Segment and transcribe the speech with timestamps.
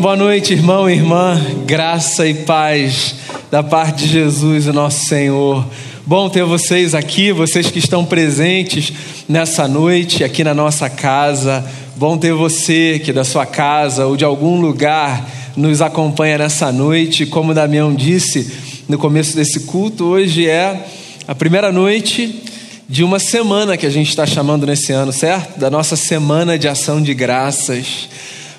[0.00, 1.38] Boa noite, irmão e irmã.
[1.66, 3.16] Graça e paz
[3.50, 5.62] da parte de Jesus, o nosso Senhor.
[6.06, 8.90] Bom ter vocês aqui, vocês que estão presentes
[9.28, 11.62] nessa noite aqui na nossa casa.
[11.96, 17.26] Bom ter você que da sua casa ou de algum lugar nos acompanha nessa noite.
[17.26, 18.50] Como Damião disse
[18.88, 20.82] no começo desse culto, hoje é
[21.28, 22.42] a primeira noite
[22.88, 25.60] de uma semana que a gente está chamando nesse ano, certo?
[25.60, 28.08] Da nossa semana de ação de graças.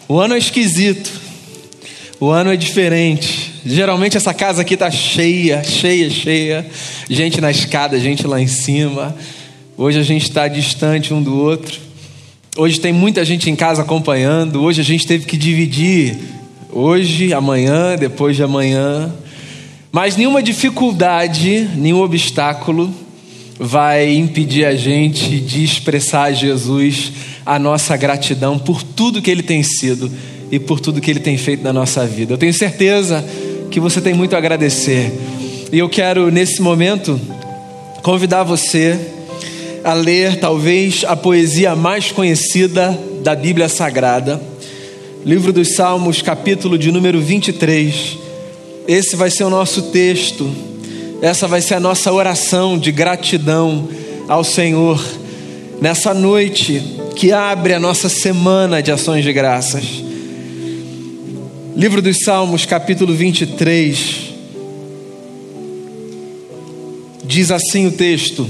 [0.08, 1.31] O ano é esquisito,
[2.22, 3.52] o ano é diferente.
[3.66, 6.66] Geralmente essa casa aqui tá cheia, cheia, cheia.
[7.10, 9.16] Gente na escada, gente lá em cima.
[9.76, 11.80] Hoje a gente está distante um do outro.
[12.56, 14.62] Hoje tem muita gente em casa acompanhando.
[14.62, 16.16] Hoje a gente teve que dividir.
[16.72, 19.12] Hoje, amanhã, depois de amanhã.
[19.92, 22.94] Mas nenhuma dificuldade, nenhum obstáculo
[23.60, 27.14] vai impedir a gente de expressar a Jesus
[27.44, 30.12] a nossa gratidão por tudo que ele tem sido
[30.52, 32.34] e por tudo que Ele tem feito na nossa vida.
[32.34, 33.24] Eu tenho certeza
[33.72, 35.12] que você tem muito a agradecer.
[35.72, 37.20] E eu quero, nesse momento,
[38.04, 39.00] convidar você
[39.84, 44.42] a ler talvez a poesia mais conhecida da Bíblia Sagrada,
[45.26, 48.18] livro dos Salmos, capítulo de número 23.
[48.88, 50.52] Esse vai ser o nosso texto,
[51.22, 53.88] essa vai ser a nossa oração de gratidão
[54.28, 55.02] ao Senhor
[55.80, 56.84] nessa noite
[57.16, 60.11] que abre a nossa semana de ações de graças.
[61.76, 64.34] Livro dos Salmos, capítulo 23.
[67.24, 68.46] Diz assim o texto: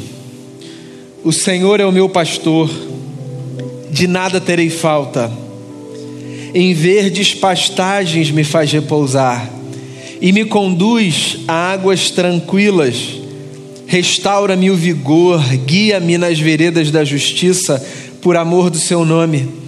[1.23, 2.67] O Senhor é o meu pastor,
[3.91, 5.31] de nada terei falta.
[6.53, 9.47] Em verdes pastagens me faz repousar
[10.19, 12.95] e me conduz a águas tranquilas.
[13.85, 17.85] Restaura-me o vigor, guia-me nas veredas da justiça,
[18.19, 19.61] por amor do seu nome.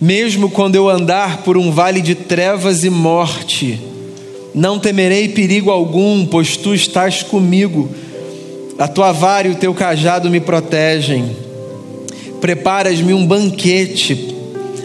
[0.00, 3.80] Mesmo quando eu andar por um vale de trevas e morte,
[4.54, 7.90] não temerei perigo algum, pois tu estás comigo.
[8.78, 11.34] A tua vara e o teu cajado me protegem.
[12.40, 14.34] Preparas-me um banquete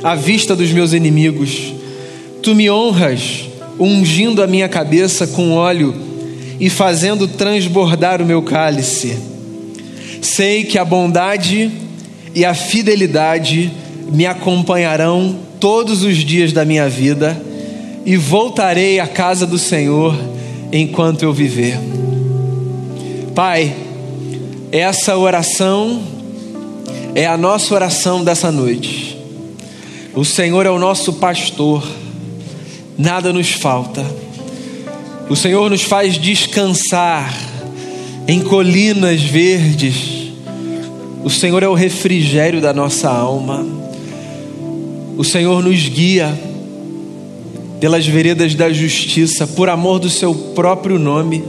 [0.01, 1.73] à vista dos meus inimigos.
[2.41, 3.45] Tu me honras,
[3.77, 5.93] ungindo a minha cabeça com óleo
[6.59, 9.17] e fazendo transbordar o meu cálice.
[10.21, 11.71] Sei que a bondade
[12.33, 13.71] e a fidelidade
[14.11, 17.41] me acompanharão todos os dias da minha vida
[18.05, 20.15] e voltarei à casa do Senhor
[20.71, 21.79] enquanto eu viver.
[23.33, 23.73] Pai,
[24.71, 26.01] essa oração
[27.15, 29.17] é a nossa oração dessa noite.
[30.13, 31.87] O Senhor é o nosso pastor,
[32.97, 34.05] nada nos falta.
[35.29, 37.33] O Senhor nos faz descansar
[38.27, 40.31] em colinas verdes.
[41.23, 43.80] O Senhor é o refrigério da nossa alma.
[45.21, 46.33] O Senhor nos guia
[47.79, 51.43] pelas veredas da justiça, por amor do Seu próprio nome.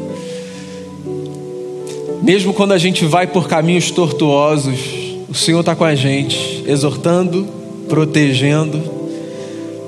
[2.23, 4.79] Mesmo quando a gente vai por caminhos tortuosos,
[5.27, 7.49] o Senhor está com a gente, exortando,
[7.89, 8.79] protegendo.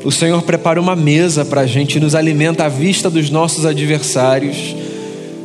[0.03, 4.75] O Senhor prepara uma mesa para a gente, nos alimenta à vista dos nossos adversários.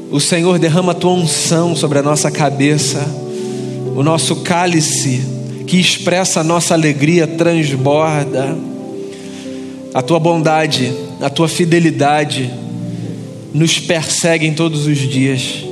[0.10, 3.06] O Senhor derrama a tua unção sobre a nossa cabeça,
[3.98, 5.39] o nosso cálice
[5.69, 8.57] que expressa a nossa alegria transborda.
[9.94, 10.91] A tua bondade,
[11.22, 12.50] a tua fidelidade
[13.53, 15.63] nos perseguem todos os dias.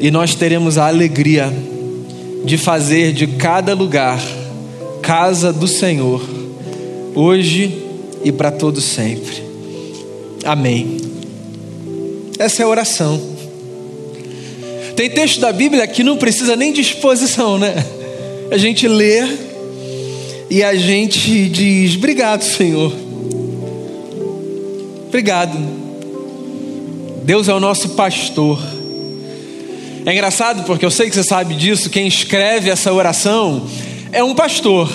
[0.00, 1.52] E nós teremos a alegria
[2.44, 4.20] de fazer de cada lugar
[5.02, 6.22] casa do Senhor,
[7.14, 7.84] hoje
[8.24, 9.40] e para todo sempre.
[10.44, 10.96] Amém.
[12.40, 13.20] Essa é a oração.
[14.96, 17.99] Tem texto da Bíblia que não precisa nem de exposição, né?
[18.50, 19.22] A gente lê
[20.50, 22.92] e a gente diz: Obrigado, Senhor.
[25.06, 25.56] Obrigado.
[27.22, 28.60] Deus é o nosso pastor.
[30.04, 31.90] É engraçado porque eu sei que você sabe disso.
[31.90, 33.66] Quem escreve essa oração
[34.10, 34.90] é um pastor.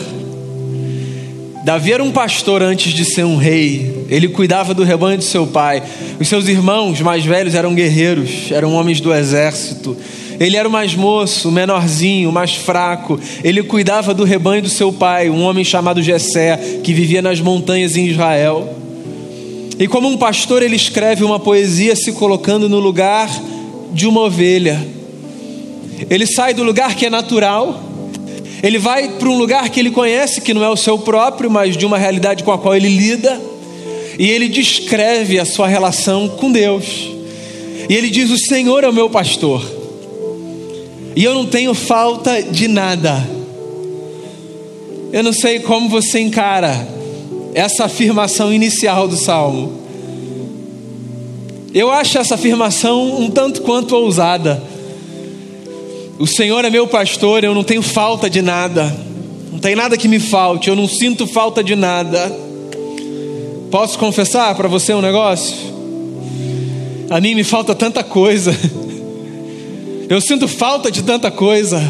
[1.64, 4.06] Davi era um pastor antes de ser um rei.
[4.10, 5.82] Ele cuidava do rebanho de seu pai.
[6.20, 9.98] Os seus irmãos mais velhos eram guerreiros, eram homens do exército.
[10.40, 13.20] Ele era o mais moço, o menorzinho, o mais fraco.
[13.44, 17.96] Ele cuidava do rebanho do seu pai, um homem chamado Jessé, que vivia nas montanhas
[17.96, 18.76] em Israel.
[19.80, 23.30] E como um pastor, ele escreve uma poesia se colocando no lugar
[23.94, 24.80] de uma ovelha.
[26.10, 27.82] Ele sai do lugar que é natural,
[28.62, 31.78] ele vai para um lugar que ele conhece, que não é o seu próprio, mas
[31.78, 33.40] de uma realidade com a qual ele lida,
[34.18, 37.10] e ele descreve a sua relação com Deus.
[37.90, 39.85] E ele diz: O Senhor é o meu pastor
[41.16, 43.26] e eu não tenho falta de nada.
[45.14, 46.88] Eu não sei como você encara
[47.54, 49.80] essa afirmação inicial do salmo.
[51.74, 54.62] Eu acho essa afirmação um tanto quanto ousada.
[56.20, 58.94] O Senhor é meu pastor, eu não tenho falta de nada.
[59.52, 62.30] Não tem nada que me falte, eu não sinto falta de nada.
[63.72, 65.56] Posso confessar para você um negócio?
[67.10, 68.54] A mim me falta tanta coisa.
[70.08, 71.82] Eu sinto falta de tanta coisa.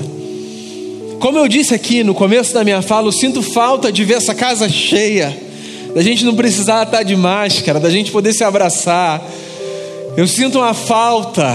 [1.19, 4.33] Como eu disse aqui no começo da minha fala, eu sinto falta de ver essa
[4.33, 5.35] casa cheia,
[5.93, 9.21] da gente não precisar estar de máscara, da gente poder se abraçar.
[10.15, 11.45] Eu sinto uma falta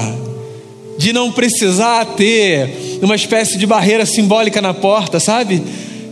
[0.99, 5.63] de não precisar ter uma espécie de barreira simbólica na porta, sabe?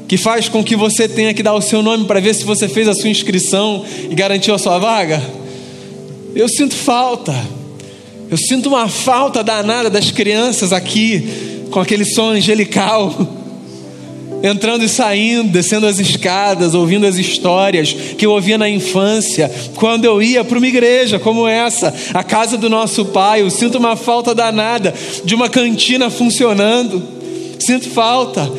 [0.08, 2.66] Que faz com que você tenha que dar o seu nome para ver se você
[2.68, 5.22] fez a sua inscrição e garantiu a sua vaga.
[6.34, 7.34] Eu sinto falta.
[8.30, 13.14] Eu sinto uma falta danada das crianças aqui, com aquele som angelical,
[14.42, 20.04] entrando e saindo, descendo as escadas, ouvindo as histórias que eu ouvia na infância, quando
[20.04, 23.40] eu ia para uma igreja como essa, a casa do nosso pai.
[23.40, 24.92] Eu sinto uma falta danada
[25.24, 27.02] de uma cantina funcionando.
[27.58, 28.50] Sinto falta.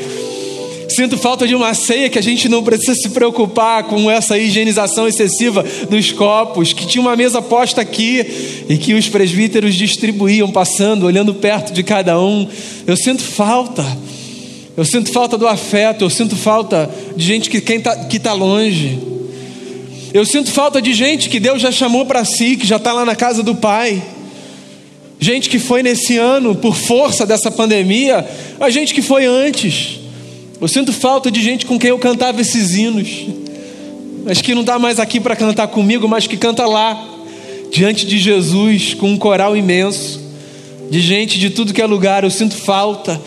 [0.99, 5.07] Sinto falta de uma ceia que a gente não precisa se preocupar com essa higienização
[5.07, 11.05] excessiva dos copos, que tinha uma mesa posta aqui e que os presbíteros distribuíam, passando,
[11.05, 12.45] olhando perto de cada um.
[12.85, 13.85] Eu sinto falta.
[14.75, 18.99] Eu sinto falta do afeto, eu sinto falta de gente que está que tá longe.
[20.13, 23.05] Eu sinto falta de gente que Deus já chamou para si, que já está lá
[23.05, 24.03] na casa do Pai.
[25.17, 28.27] Gente que foi nesse ano por força dessa pandemia,
[28.59, 30.08] a gente que foi antes.
[30.61, 33.27] Eu sinto falta de gente com quem eu cantava esses hinos,
[34.25, 37.01] mas que não está mais aqui para cantar comigo, mas que canta lá,
[37.71, 40.19] diante de Jesus, com um coral imenso,
[40.89, 42.25] de gente de tudo que é lugar.
[42.25, 43.21] Eu sinto falta,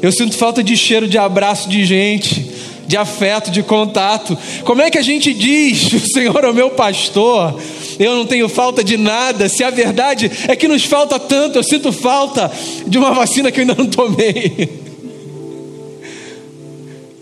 [0.00, 2.50] eu sinto falta de cheiro de abraço de gente,
[2.86, 4.36] de afeto, de contato.
[4.64, 7.60] Como é que a gente diz, o Senhor é o meu pastor?
[7.98, 11.62] Eu não tenho falta de nada, se a verdade é que nos falta tanto, eu
[11.62, 12.50] sinto falta
[12.86, 14.80] de uma vacina que eu ainda não tomei.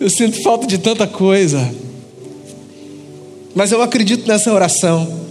[0.01, 1.75] Eu sinto falta de tanta coisa.
[3.55, 5.27] Mas eu acredito nessa oração.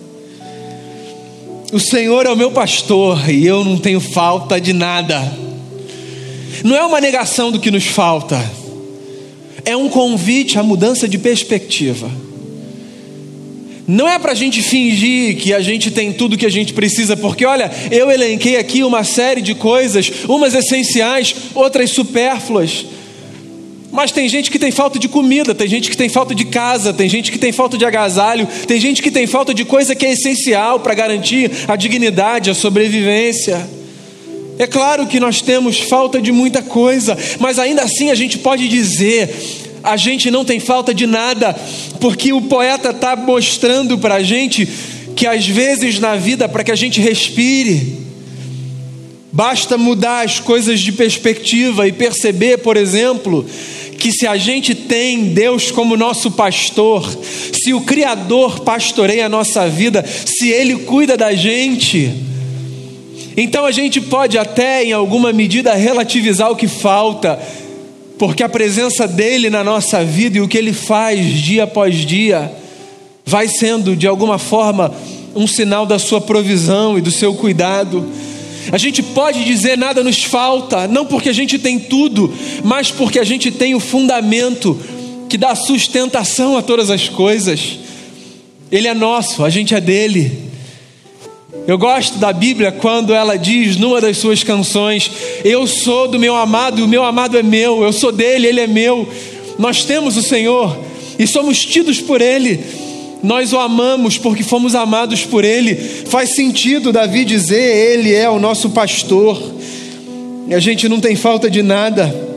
[1.72, 5.20] O Senhor é o meu pastor e eu não tenho falta de nada.
[6.64, 8.38] Não é uma negação do que nos falta,
[9.64, 12.10] é um convite à mudança de perspectiva.
[13.88, 17.16] Não é para a gente fingir que a gente tem tudo que a gente precisa,
[17.16, 22.86] porque olha, eu elenquei aqui uma série de coisas, umas essenciais, outras supérfluas.
[23.92, 26.94] Mas tem gente que tem falta de comida, tem gente que tem falta de casa,
[26.94, 30.06] tem gente que tem falta de agasalho, tem gente que tem falta de coisa que
[30.06, 33.68] é essencial para garantir a dignidade, a sobrevivência.
[34.60, 38.68] É claro que nós temos falta de muita coisa, mas ainda assim a gente pode
[38.68, 39.30] dizer:
[39.84, 41.56] a gente não tem falta de nada,
[42.02, 44.68] porque o poeta está mostrando para a gente
[45.16, 48.07] que às vezes na vida, para que a gente respire,
[49.38, 53.46] basta mudar as coisas de perspectiva e perceber, por exemplo,
[54.00, 57.08] que se a gente tem Deus como nosso pastor,
[57.54, 62.12] se o Criador pastoreia a nossa vida, se Ele cuida da gente,
[63.38, 67.40] então a gente pode até, em alguma medida, relativizar o que falta,
[68.18, 72.52] porque a presença dEle na nossa vida e o que Ele faz dia após dia,
[73.24, 74.92] vai sendo, de alguma forma,
[75.36, 78.04] um sinal da Sua provisão e do Seu cuidado.
[78.72, 82.34] A gente pode dizer nada nos falta, não porque a gente tem tudo,
[82.64, 84.78] mas porque a gente tem o fundamento
[85.30, 87.80] que dá sustentação a todas as coisas.
[88.72, 90.48] Ele é nosso, a gente é dele.
[91.66, 95.12] Eu gosto da Bíblia quando ela diz numa das suas canções:
[95.44, 98.62] Eu sou do meu amado e o meu amado é meu, eu sou dele, ele
[98.62, 99.08] é meu.
[99.58, 100.78] Nós temos o Senhor
[101.18, 102.87] e somos tidos por ele
[103.24, 105.76] nós o amamos porque fomos amados por Ele.
[105.76, 109.42] Faz sentido Davi dizer: Ele é o nosso pastor,
[110.48, 112.28] e a gente não tem falta de nada.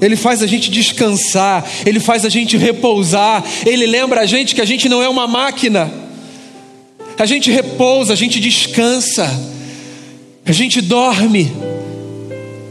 [0.00, 4.60] Ele faz a gente descansar, Ele faz a gente repousar, Ele lembra a gente que
[4.60, 5.90] a gente não é uma máquina.
[7.18, 9.28] A gente repousa, a gente descansa,
[10.46, 11.50] a gente dorme.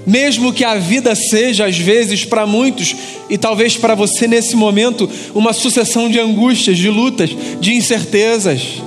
[0.08, 2.96] Mesmo que a vida seja, às vezes, para muitos,
[3.30, 8.82] e talvez para você nesse momento, uma sucessão de angústias, de lutas, de incertezas.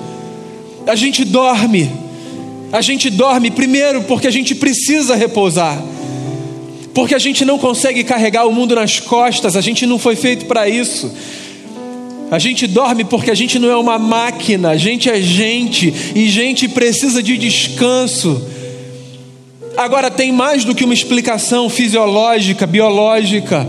[0.86, 1.90] A gente dorme.
[2.72, 5.82] A gente dorme primeiro porque a gente precisa repousar.
[6.94, 10.46] Porque a gente não consegue carregar o mundo nas costas, a gente não foi feito
[10.46, 11.12] para isso.
[12.30, 16.28] A gente dorme porque a gente não é uma máquina, a gente é gente e
[16.30, 18.40] gente precisa de descanso.
[19.80, 23.66] Agora, tem mais do que uma explicação fisiológica, biológica,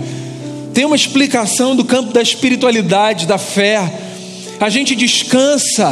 [0.74, 3.90] tem uma explicação do campo da espiritualidade, da fé,
[4.60, 5.90] A gente descansa,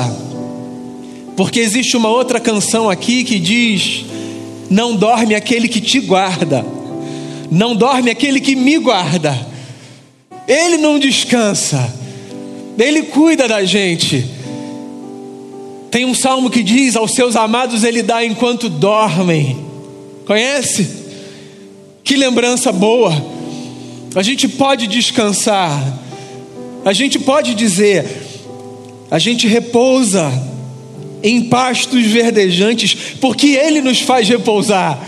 [1.38, 4.04] porque existe uma outra canção aqui que diz:
[4.70, 6.66] Não dorme aquele que te guarda,
[7.50, 9.34] não dorme aquele que me guarda.
[10.46, 11.96] Ele não descansa,
[12.78, 14.26] ele cuida da gente.
[15.90, 19.69] Tem um salmo que diz: Aos seus amados ele dá enquanto dormem.
[20.29, 20.88] Conhece?
[22.03, 23.12] Que lembrança boa.
[24.13, 25.81] A gente pode descansar.
[26.86, 28.05] A gente pode dizer:
[29.09, 30.31] a gente repousa
[31.24, 35.03] em pastos verdejantes, porque Ele nos faz repousar.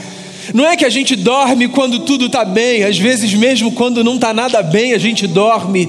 [0.55, 4.15] Não é que a gente dorme quando tudo está bem, às vezes, mesmo quando não
[4.15, 5.87] está nada bem, a gente dorme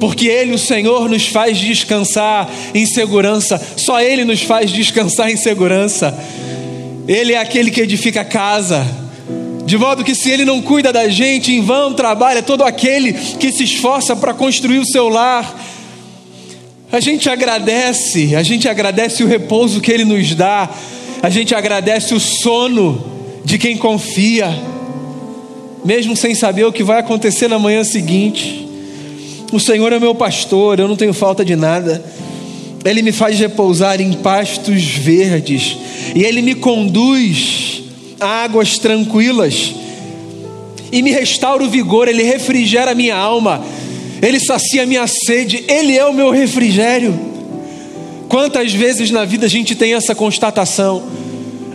[0.00, 5.36] porque Ele, o Senhor, nos faz descansar em segurança, só Ele nos faz descansar em
[5.36, 6.12] segurança.
[7.06, 8.86] Ele é aquele que edifica a casa,
[9.64, 13.50] de modo que se Ele não cuida da gente, em vão trabalha todo aquele que
[13.50, 15.60] se esforça para construir o seu lar.
[16.92, 20.70] A gente agradece, a gente agradece o repouso que Ele nos dá,
[21.22, 24.48] a gente agradece o sono de quem confia,
[25.84, 28.68] mesmo sem saber o que vai acontecer na manhã seguinte.
[29.52, 32.02] O Senhor é meu pastor, eu não tenho falta de nada.
[32.84, 35.76] Ele me faz repousar em pastos verdes.
[36.14, 37.82] E ele me conduz
[38.20, 39.74] a águas tranquilas.
[40.90, 43.64] E me restaura o vigor, ele refrigera a minha alma,
[44.20, 47.18] ele sacia a minha sede, ele é o meu refrigério.
[48.28, 51.02] Quantas vezes na vida a gente tem essa constatação?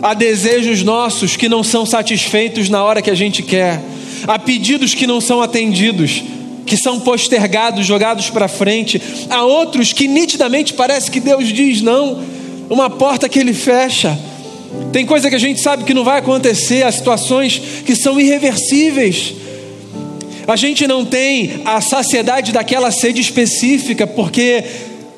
[0.00, 3.82] Há desejos nossos que não são satisfeitos na hora que a gente quer,
[4.26, 6.22] há pedidos que não são atendidos
[6.68, 9.00] que são postergados, jogados para frente.
[9.28, 12.22] Há outros que nitidamente parece que Deus diz não,
[12.68, 14.16] uma porta que ele fecha.
[14.92, 19.34] Tem coisa que a gente sabe que não vai acontecer, há situações que são irreversíveis.
[20.46, 24.64] A gente não tem a saciedade daquela sede específica, porque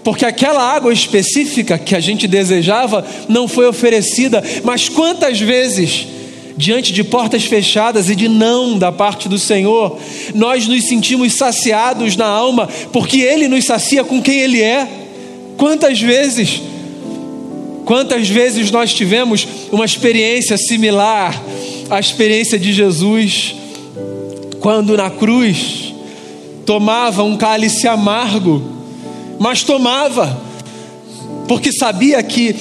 [0.02, 4.42] porque aquela água específica que a gente desejava não foi oferecida.
[4.64, 6.06] Mas quantas vezes
[6.60, 9.98] diante de portas fechadas e de não da parte do Senhor,
[10.34, 14.86] nós nos sentimos saciados na alma, porque Ele nos sacia com quem Ele é.
[15.56, 16.60] Quantas vezes,
[17.86, 21.42] quantas vezes nós tivemos uma experiência similar
[21.88, 23.54] à experiência de Jesus,
[24.60, 25.94] quando na cruz
[26.66, 28.62] tomava um cálice amargo,
[29.38, 30.38] mas tomava,
[31.48, 32.54] porque sabia que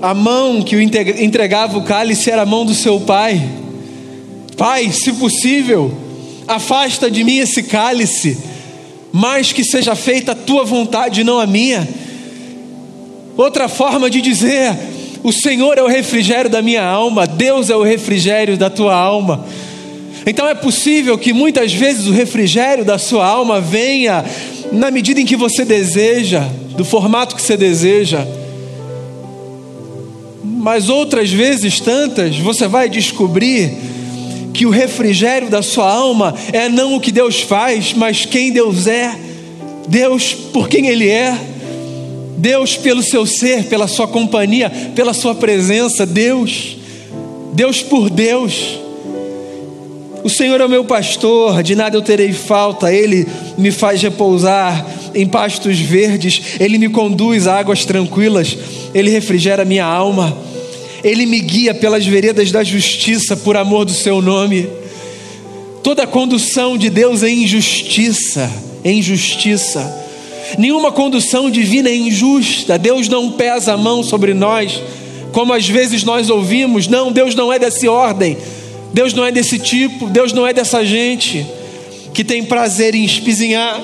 [0.00, 3.40] a mão que o entregava o cálice era a mão do seu pai.
[4.56, 5.92] Pai, se possível,
[6.46, 8.38] afasta de mim esse cálice,
[9.12, 11.86] mas que seja feita a tua vontade, não a minha.
[13.36, 14.76] Outra forma de dizer:
[15.22, 19.44] o Senhor é o refrigério da minha alma, Deus é o refrigério da tua alma.
[20.26, 24.24] Então é possível que muitas vezes o refrigério da sua alma venha
[24.70, 28.26] na medida em que você deseja, do formato que você deseja
[30.58, 33.72] mas outras vezes, tantas, você vai descobrir
[34.52, 38.86] que o refrigério da sua alma é não o que Deus faz, mas quem Deus
[38.88, 39.16] é,
[39.86, 41.38] Deus por quem Ele é,
[42.36, 46.76] Deus pelo seu ser, pela sua companhia, pela sua presença, Deus,
[47.52, 48.78] Deus por Deus.
[50.24, 54.84] O Senhor é o meu pastor, de nada eu terei falta, Ele me faz repousar
[55.14, 58.56] em pastos verdes, Ele me conduz a águas tranquilas,
[58.92, 60.47] Ele refrigera minha alma.
[61.02, 64.68] Ele me guia pelas veredas da justiça por amor do seu nome.
[65.82, 68.50] Toda condução de Deus é injustiça,
[68.82, 70.06] é injustiça.
[70.58, 72.78] Nenhuma condução divina é injusta.
[72.78, 74.82] Deus não pesa a mão sobre nós,
[75.32, 76.88] como às vezes nós ouvimos.
[76.88, 78.36] Não, Deus não é dessa ordem.
[78.92, 80.06] Deus não é desse tipo.
[80.06, 81.46] Deus não é dessa gente
[82.12, 83.80] que tem prazer em espizinhar,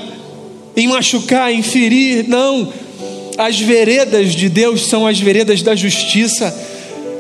[0.77, 2.25] em machucar, em ferir.
[2.27, 2.73] Não.
[3.39, 6.74] As veredas de Deus são as veredas da justiça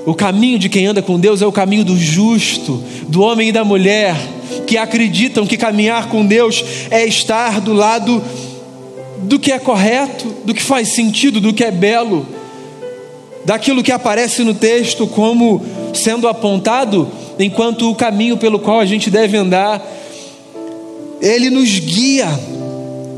[0.06, 3.52] o caminho de quem anda com Deus é o caminho do justo, do homem e
[3.52, 4.14] da mulher,
[4.66, 8.22] que acreditam que caminhar com Deus é estar do lado
[9.22, 12.26] do que é correto, do que faz sentido, do que é belo,
[13.44, 19.10] daquilo que aparece no texto como sendo apontado enquanto o caminho pelo qual a gente
[19.10, 19.82] deve andar.
[21.20, 22.28] Ele nos guia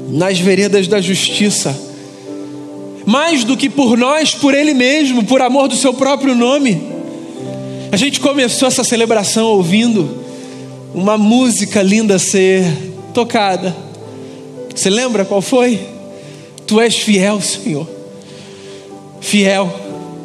[0.09, 1.86] nas veredas da justiça
[3.07, 6.83] mais do que por nós, por Ele mesmo, por amor do Seu próprio nome.
[7.93, 10.23] A gente começou essa celebração ouvindo
[10.93, 12.67] uma música linda ser
[13.15, 13.75] tocada.
[14.75, 15.81] Você lembra qual foi?
[16.67, 17.89] Tu és fiel, Senhor.
[19.21, 19.73] Fiel,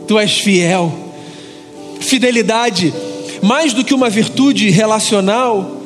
[0.07, 0.91] Tu és fiel.
[1.99, 2.93] Fidelidade,
[3.41, 5.80] mais do que uma virtude relacional,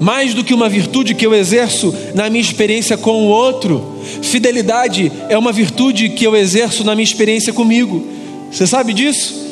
[0.00, 5.10] mais do que uma virtude que eu exerço na minha experiência com o outro, fidelidade
[5.28, 8.06] é uma virtude que eu exerço na minha experiência comigo.
[8.50, 9.44] Você sabe disso?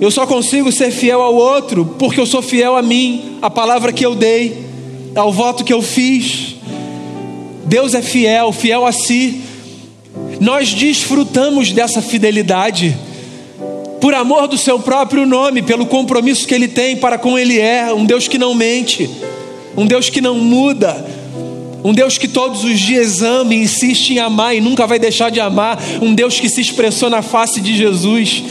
[0.00, 3.92] Eu só consigo ser fiel ao outro porque eu sou fiel a mim, à palavra
[3.92, 4.64] que eu dei,
[5.14, 6.56] ao voto que eu fiz.
[7.64, 9.40] Deus é fiel, fiel a si.
[10.40, 12.96] Nós desfrutamos dessa fidelidade
[14.00, 17.90] por amor do seu próprio nome, pelo compromisso que ele tem para com ele é,
[17.92, 19.08] um Deus que não mente,
[19.76, 21.04] um Deus que não muda,
[21.84, 25.30] um Deus que todos os dias ama e insiste em amar e nunca vai deixar
[25.30, 28.42] de amar, um Deus que se expressou na face de Jesus.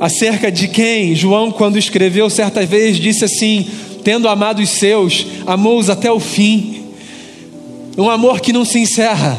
[0.00, 3.66] Acerca de quem João, quando escreveu certa vez, disse assim:
[4.02, 6.84] tendo amado os seus, amou-os até o fim.
[7.98, 9.38] Um amor que não se encerra,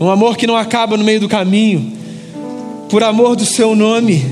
[0.00, 1.92] um amor que não acaba no meio do caminho,
[2.88, 4.24] por amor do seu nome.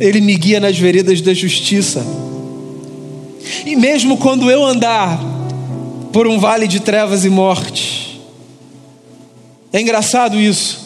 [0.00, 2.21] Ele me guia nas veredas da justiça.
[3.64, 5.20] E mesmo quando eu andar
[6.12, 8.20] por um vale de trevas e morte,
[9.72, 10.82] é engraçado isso.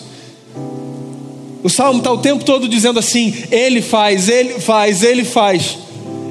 [1.63, 5.79] O salmo está o tempo todo dizendo assim: Ele faz, Ele faz, Ele faz.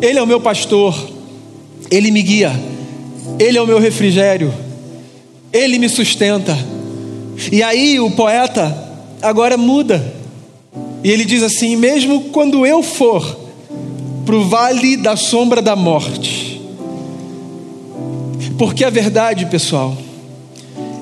[0.02, 0.96] Ele é o meu pastor,
[1.92, 2.54] Ele me guia,
[3.40, 4.54] Ele é o meu refrigério,
[5.52, 6.58] Ele me sustenta.
[7.52, 8.86] E aí o poeta
[9.22, 10.14] agora muda.
[11.04, 13.45] E ele diz assim: mesmo quando eu for
[14.26, 16.62] para o vale da sombra da morte,
[18.58, 19.96] porque a verdade, pessoal,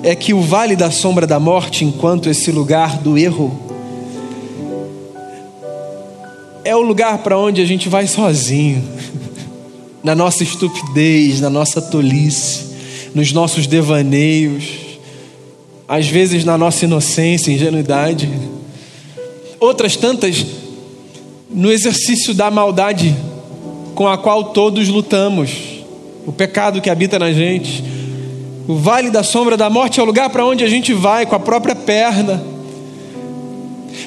[0.02, 3.58] é que o vale da sombra da morte, enquanto esse lugar do erro,
[6.66, 8.84] é o lugar para onde a gente vai sozinho,
[10.04, 12.74] na nossa estupidez, na nossa tolice,
[13.16, 14.66] nos nossos devaneios,
[15.88, 18.30] às vezes na nossa inocência, ingenuidade
[19.64, 20.46] outras tantas
[21.54, 23.16] no exercício da maldade
[23.94, 25.52] com a qual todos lutamos,
[26.26, 27.84] o pecado que habita na gente.
[28.68, 31.36] O vale da sombra da morte é o lugar para onde a gente vai com
[31.36, 32.44] a própria perna.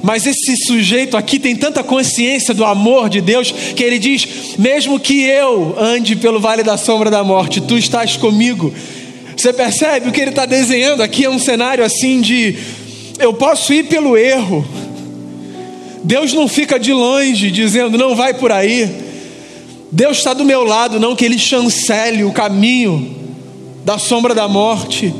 [0.03, 4.99] Mas esse sujeito aqui tem tanta consciência do amor de Deus que ele diz: mesmo
[4.99, 8.73] que eu ande pelo vale da sombra da morte, tu estás comigo.
[9.37, 11.25] Você percebe o que ele está desenhando aqui?
[11.25, 12.57] É um cenário assim de
[13.19, 14.67] eu posso ir pelo erro,
[16.05, 18.89] Deus não fica de longe dizendo, não vai por aí.
[19.91, 23.15] Deus está do meu lado, não que Ele chancele o caminho
[23.85, 25.15] da sombra da morte.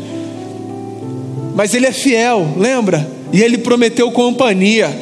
[1.55, 3.09] Mas Ele é fiel, lembra?
[3.33, 4.95] E Ele prometeu companhia,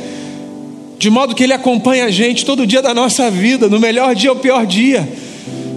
[0.98, 4.30] de modo que Ele acompanha a gente todo dia da nossa vida, no melhor dia
[4.30, 5.06] ao pior dia,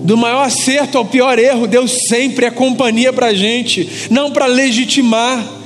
[0.03, 1.67] do maior acerto ao pior erro.
[1.67, 5.56] Deus sempre é companhia para a gente, não para legitimar,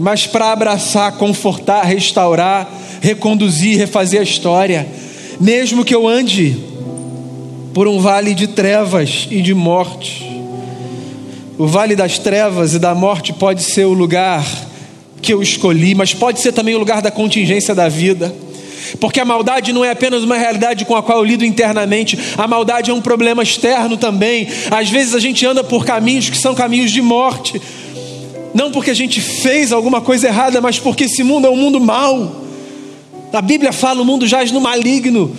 [0.00, 4.86] mas para abraçar, confortar, restaurar reconduzir, refazer a história,
[5.40, 6.56] mesmo que eu ande
[7.72, 10.28] por um vale de trevas e de morte.
[11.56, 14.44] O vale das trevas e da morte pode ser o lugar
[15.20, 18.34] que eu escolhi, mas pode ser também o lugar da contingência da vida.
[18.98, 22.48] Porque a maldade não é apenas uma realidade com a qual eu lido internamente, a
[22.48, 24.48] maldade é um problema externo também.
[24.70, 27.60] Às vezes a gente anda por caminhos que são caminhos de morte,
[28.52, 31.80] não porque a gente fez alguma coisa errada, mas porque esse mundo é um mundo
[31.80, 32.44] mau.
[33.32, 35.34] A Bíblia fala: o mundo jaz no maligno.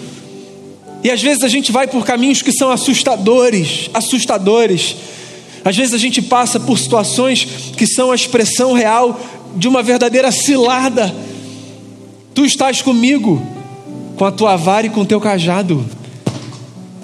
[1.04, 4.96] E às vezes a gente vai por caminhos que são assustadores, assustadores.
[5.66, 9.20] Às vezes a gente passa por situações que são a expressão real
[9.56, 11.14] de uma verdadeira cilada.
[12.34, 13.42] Tu estás comigo,
[14.16, 15.86] com a tua vara e com o teu cajado.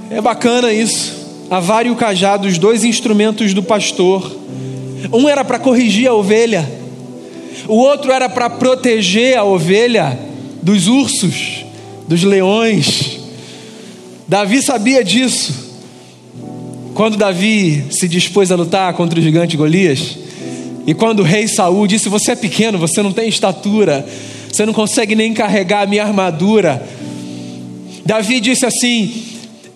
[0.09, 1.15] É bacana isso.
[1.49, 4.31] A vara e o cajado, os dois instrumentos do pastor.
[5.11, 6.67] Um era para corrigir a ovelha,
[7.67, 10.17] o outro era para proteger a ovelha
[10.61, 11.65] dos ursos,
[12.07, 13.19] dos leões.
[14.27, 15.67] Davi sabia disso.
[16.93, 20.17] Quando Davi se dispôs a lutar contra o gigante Golias,
[20.85, 24.05] e quando o rei Saul disse: Você é pequeno, você não tem estatura,
[24.51, 26.81] você não consegue nem carregar a minha armadura.
[28.05, 29.23] Davi disse assim: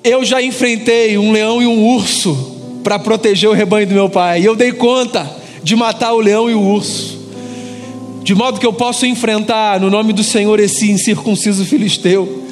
[0.03, 2.50] Eu já enfrentei um leão e um urso
[2.83, 5.29] para proteger o rebanho do meu pai, e eu dei conta
[5.63, 7.21] de matar o leão e o urso
[8.23, 12.43] de modo que eu possa enfrentar no nome do Senhor esse incircunciso filisteu.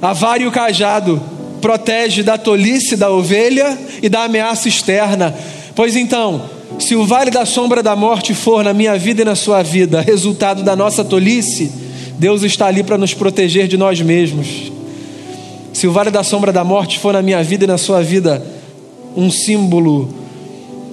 [0.00, 1.20] A vara e o cajado
[1.60, 5.34] protege da tolice da ovelha e da ameaça externa.
[5.74, 6.42] Pois então,
[6.78, 10.00] se o vale da sombra da morte for na minha vida e na sua vida
[10.00, 11.72] resultado da nossa tolice,
[12.18, 14.70] Deus está ali para nos proteger de nós mesmos.
[15.72, 18.44] Se o vale da sombra da morte for na minha vida e na sua vida
[19.18, 20.08] um símbolo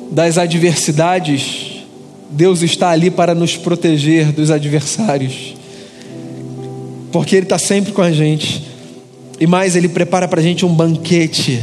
[0.09, 1.83] das adversidades,
[2.31, 5.53] Deus está ali para nos proteger dos adversários,
[7.11, 8.63] porque Ele está sempre com a gente,
[9.39, 11.61] e mais, Ele prepara para a gente um banquete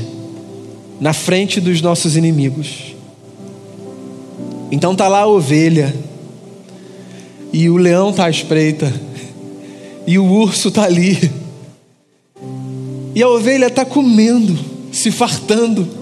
[1.00, 2.94] na frente dos nossos inimigos.
[4.70, 5.92] Então tá lá a ovelha,
[7.52, 8.92] e o leão tá à espreita,
[10.06, 11.28] e o urso tá ali,
[13.16, 14.56] e a ovelha tá comendo,
[14.92, 16.01] se fartando,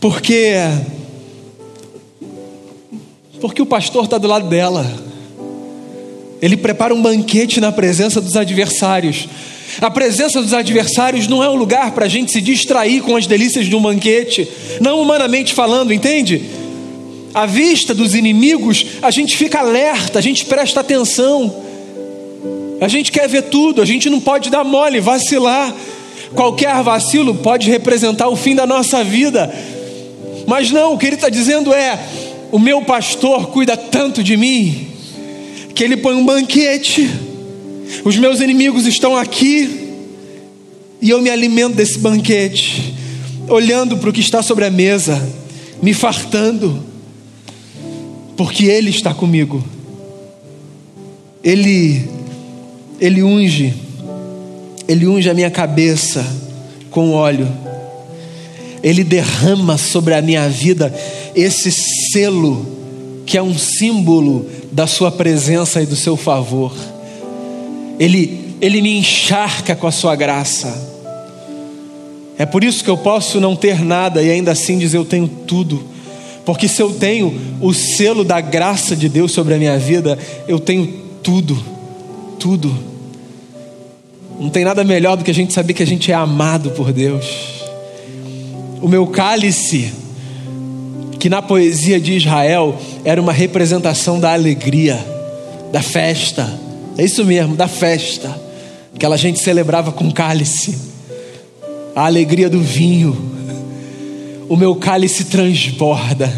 [0.00, 0.54] porque
[3.40, 4.86] porque o pastor está do lado dela.
[6.42, 9.28] Ele prepara um banquete na presença dos adversários.
[9.80, 13.26] A presença dos adversários não é um lugar para a gente se distrair com as
[13.26, 14.48] delícias de um banquete,
[14.80, 16.42] não humanamente falando, entende?
[17.32, 21.54] À vista dos inimigos, a gente fica alerta, a gente presta atenção,
[22.80, 25.72] a gente quer ver tudo, a gente não pode dar mole, vacilar.
[26.34, 29.52] Qualquer vacilo pode representar o fim da nossa vida,
[30.50, 31.96] mas não, o que ele está dizendo é:
[32.50, 34.88] o meu pastor cuida tanto de mim,
[35.76, 37.08] que ele põe um banquete,
[38.04, 39.92] os meus inimigos estão aqui,
[41.00, 42.96] e eu me alimento desse banquete,
[43.48, 45.24] olhando para o que está sobre a mesa,
[45.80, 46.82] me fartando,
[48.36, 49.64] porque Ele está comigo.
[51.44, 52.08] Ele,
[53.00, 53.72] Ele unge,
[54.88, 56.26] Ele unge a minha cabeça
[56.90, 57.69] com óleo,
[58.82, 60.92] Ele derrama sobre a minha vida
[61.34, 62.66] esse selo
[63.26, 66.74] que é um símbolo da sua presença e do seu favor.
[67.98, 70.90] Ele, ele me encharca com a sua graça.
[72.36, 75.28] É por isso que eu posso não ter nada e ainda assim dizer eu tenho
[75.28, 75.84] tudo.
[76.44, 80.58] Porque se eu tenho o selo da graça de Deus sobre a minha vida, eu
[80.58, 80.86] tenho
[81.22, 81.62] tudo,
[82.38, 82.74] tudo.
[84.40, 86.92] Não tem nada melhor do que a gente saber que a gente é amado por
[86.92, 87.59] Deus.
[88.80, 89.92] O meu cálice
[91.20, 94.98] que na poesia de Israel era uma representação da alegria,
[95.70, 96.58] da festa.
[96.96, 98.34] É isso mesmo, da festa.
[98.94, 100.76] Aquela gente celebrava com cálice,
[101.94, 103.14] a alegria do vinho.
[104.48, 106.32] O meu cálice transborda.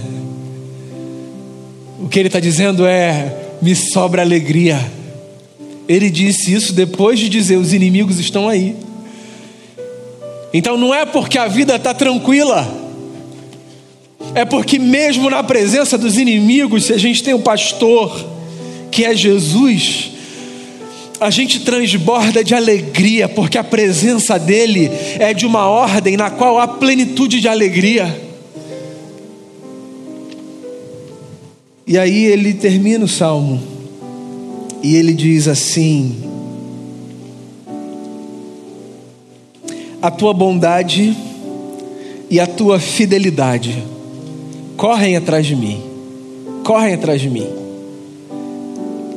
[2.00, 4.78] O que ele está dizendo é: me sobra alegria.
[5.88, 8.76] Ele disse isso depois de dizer: os inimigos estão aí.
[10.52, 12.82] Então não é porque a vida está tranquila
[14.34, 18.24] é porque, mesmo na presença dos inimigos, se a gente tem um pastor
[18.90, 20.10] que é Jesus,
[21.20, 26.58] a gente transborda de alegria, porque a presença dele é de uma ordem na qual
[26.58, 28.20] há plenitude de alegria.
[31.86, 33.62] E aí ele termina o salmo,
[34.82, 36.16] e ele diz assim:
[40.02, 41.16] A tua bondade
[42.28, 43.84] e a tua fidelidade
[44.76, 45.80] correm atrás de mim,
[46.64, 47.46] correm atrás de mim,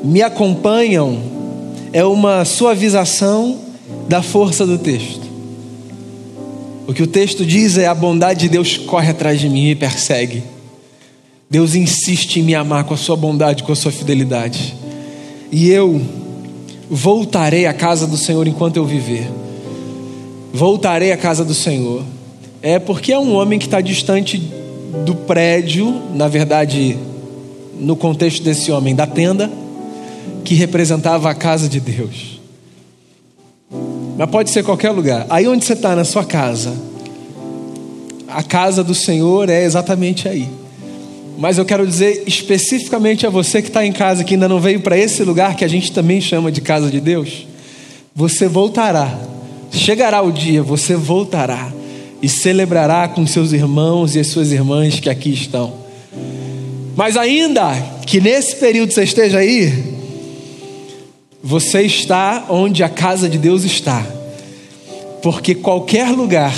[0.03, 1.17] me acompanham,
[1.91, 3.57] é uma suavização
[4.07, 5.25] da força do texto.
[6.87, 9.69] O que o texto diz é: a bondade de Deus corre atrás de mim e
[9.69, 10.43] me persegue.
[11.49, 14.75] Deus insiste em me amar com a sua bondade, com a sua fidelidade.
[15.51, 15.99] E eu
[16.89, 19.27] voltarei à casa do Senhor enquanto eu viver.
[20.55, 22.01] Voltarei à casa do Senhor.
[22.61, 24.37] É porque é um homem que está distante
[25.05, 26.97] do prédio, na verdade,
[27.77, 29.51] no contexto desse homem, da tenda,
[30.45, 32.39] que representava a casa de Deus.
[34.17, 35.25] Mas pode ser qualquer lugar.
[35.29, 36.73] Aí onde você está, na sua casa,
[38.29, 40.47] a casa do Senhor é exatamente aí.
[41.37, 44.79] Mas eu quero dizer especificamente a você que está em casa, que ainda não veio
[44.79, 47.45] para esse lugar que a gente também chama de casa de Deus.
[48.15, 49.34] Você voltará.
[49.75, 51.71] Chegará o dia, você voltará
[52.21, 55.73] e celebrará com seus irmãos e as suas irmãs que aqui estão.
[56.95, 57.73] Mas ainda
[58.07, 59.95] que nesse período você esteja aí,
[61.43, 64.03] você está onde a casa de Deus está.
[65.21, 66.55] Porque qualquer lugar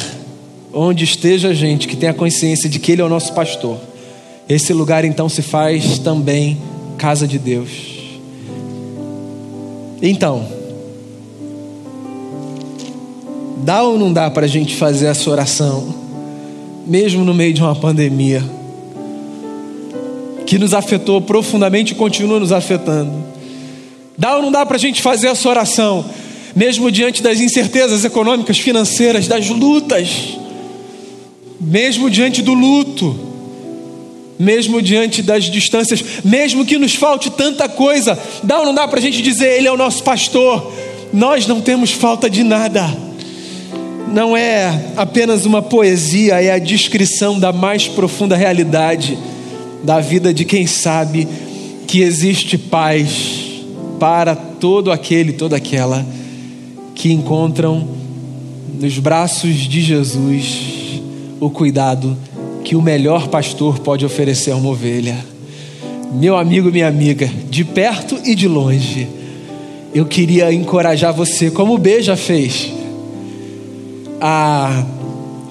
[0.71, 3.79] onde esteja a gente que tenha consciência de que Ele é o nosso pastor,
[4.47, 6.57] esse lugar então se faz também
[6.99, 7.69] casa de Deus.
[10.01, 10.56] Então,
[13.67, 15.93] Dá ou não dá para a gente fazer essa oração,
[16.85, 18.41] mesmo no meio de uma pandemia,
[20.45, 23.11] que nos afetou profundamente e continua nos afetando?
[24.17, 26.05] Dá ou não dá para a gente fazer essa oração,
[26.55, 30.37] mesmo diante das incertezas econômicas, financeiras, das lutas,
[31.59, 33.19] mesmo diante do luto,
[34.39, 38.99] mesmo diante das distâncias, mesmo que nos falte tanta coisa, dá ou não dá para
[38.99, 40.71] a gente dizer: Ele é o nosso pastor,
[41.11, 43.06] nós não temos falta de nada
[44.13, 49.17] não é apenas uma poesia, é a descrição da mais profunda realidade
[49.83, 51.27] da vida de quem sabe
[51.85, 53.63] que existe paz
[53.99, 56.05] para todo aquele, toda aquela
[56.95, 57.87] que encontram
[58.79, 61.01] nos braços de Jesus
[61.39, 62.17] o cuidado
[62.63, 65.15] que o melhor pastor pode oferecer a uma ovelha.
[66.13, 69.07] Meu amigo, minha amiga, de perto e de longe,
[69.93, 72.73] eu queria encorajar você, como o B já fez,
[74.21, 74.83] a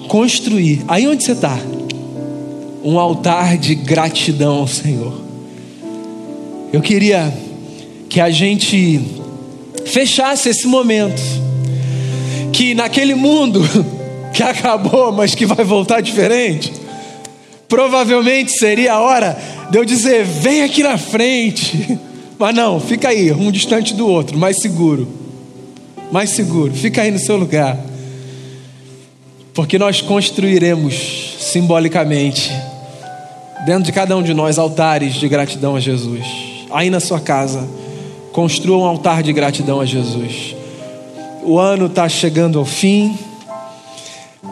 [0.07, 1.57] construir, aí onde você está,
[2.83, 5.13] um altar de gratidão ao Senhor.
[6.71, 7.33] Eu queria
[8.09, 8.99] que a gente
[9.85, 11.21] fechasse esse momento,
[12.51, 13.61] que naquele mundo
[14.33, 16.71] que acabou, mas que vai voltar diferente,
[17.67, 19.37] provavelmente seria a hora
[19.69, 21.99] de eu dizer: vem aqui na frente.
[22.39, 25.07] Mas não, fica aí, um distante do outro, mais seguro.
[26.11, 27.75] Mais seguro, fica aí no seu lugar.
[29.57, 32.51] Porque nós construiremos simbolicamente,
[33.65, 36.23] dentro de cada um de nós, altares de gratidão a Jesus.
[36.69, 37.67] Aí na sua casa,
[38.31, 40.55] construa um altar de gratidão a Jesus.
[41.43, 43.17] O ano está chegando ao fim.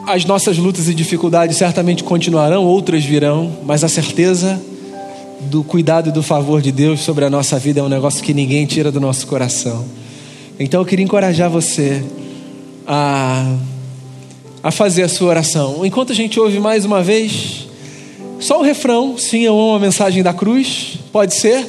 [0.07, 4.59] As nossas lutas e dificuldades certamente continuarão, outras virão, mas a certeza
[5.39, 8.33] do cuidado e do favor de Deus sobre a nossa vida é um negócio que
[8.33, 9.85] ninguém tira do nosso coração.
[10.59, 12.03] Então eu queria encorajar você
[12.87, 13.55] a,
[14.65, 15.85] a fazer a sua oração.
[15.85, 17.67] Enquanto a gente ouve mais uma vez,
[18.39, 21.63] só o refrão, sim, eu amo a mensagem da cruz, pode ser,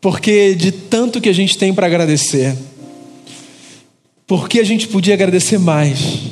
[0.00, 2.56] porque de tanto que a gente tem para agradecer,
[4.26, 6.22] porque a gente podia agradecer mais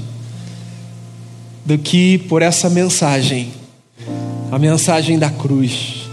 [1.65, 3.53] do que por essa mensagem,
[4.51, 6.09] a mensagem da cruz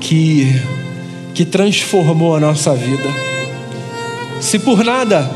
[0.00, 0.46] que,
[1.34, 3.10] que transformou a nossa vida.
[4.40, 5.30] Se por nada,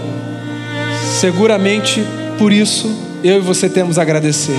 [1.21, 2.03] seguramente
[2.39, 4.55] por isso eu e você temos a agradecer.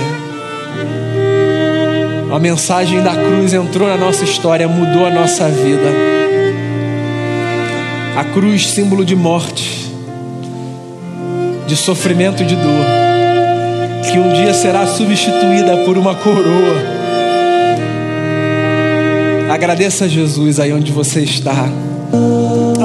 [2.30, 5.90] A mensagem da cruz entrou na nossa história, mudou a nossa vida.
[8.18, 9.90] A cruz, símbolo de morte,
[11.66, 12.84] de sofrimento e de dor,
[14.10, 17.06] que um dia será substituída por uma coroa
[19.56, 21.66] Agradeça a Jesus aí onde você está.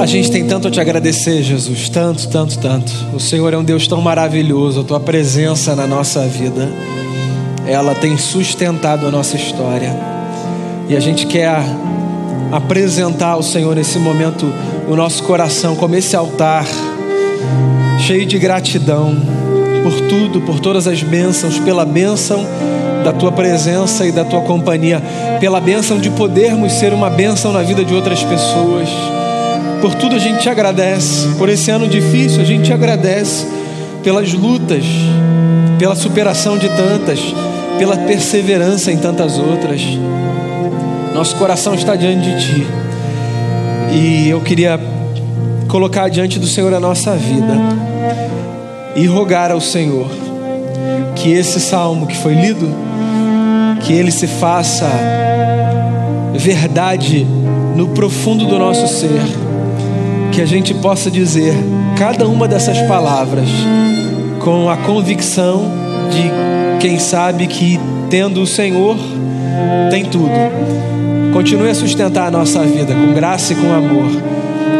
[0.02, 2.92] A gente tem tanto a te agradecer, Jesus, tanto, tanto, tanto.
[3.14, 6.68] O Senhor é um Deus tão maravilhoso, a tua presença na nossa vida,
[7.68, 9.96] ela tem sustentado a nossa história.
[10.88, 11.56] E a gente quer
[12.50, 14.52] apresentar ao Senhor nesse momento
[14.88, 16.66] o nosso coração como esse altar
[18.00, 19.14] cheio de gratidão
[19.84, 22.44] por tudo, por todas as bênçãos, pela bênção
[23.04, 25.00] da tua presença e da tua companhia,
[25.38, 28.88] pela bênção de podermos ser uma bênção na vida de outras pessoas.
[29.82, 33.46] Por tudo a gente te agradece, por esse ano difícil a gente te agradece,
[34.02, 34.84] pelas lutas,
[35.76, 37.18] pela superação de tantas,
[37.78, 39.82] pela perseverança em tantas outras.
[41.12, 42.66] Nosso coração está diante de ti.
[43.92, 44.80] E eu queria
[45.66, 47.54] colocar diante do Senhor a nossa vida
[48.94, 50.08] e rogar ao Senhor
[51.16, 52.68] que esse salmo que foi lido
[53.82, 54.88] que ele se faça
[56.34, 57.26] verdade
[57.76, 59.22] no profundo do nosso ser,
[60.32, 61.54] que a gente possa dizer
[61.96, 63.48] cada uma dessas palavras
[64.40, 65.70] com a convicção
[66.10, 68.96] de quem sabe que tendo o Senhor
[69.90, 70.32] tem tudo.
[71.32, 74.10] Continue a sustentar a nossa vida com graça e com amor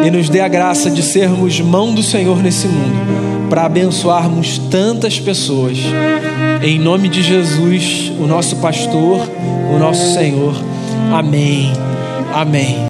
[0.04, 5.20] e nos dê a graça de sermos mão do Senhor nesse mundo, para abençoarmos tantas
[5.20, 5.78] pessoas.
[6.62, 9.20] Em nome de Jesus, o nosso pastor,
[9.72, 10.54] o nosso Senhor.
[11.12, 11.72] Amém.
[12.32, 12.78] Amém.